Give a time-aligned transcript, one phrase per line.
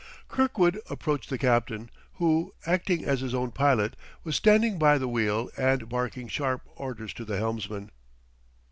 [0.29, 5.51] Kirkwood approached the captain, who, acting as his own pilot, was standing by the wheel
[5.57, 7.91] and barking sharp orders to the helmsman.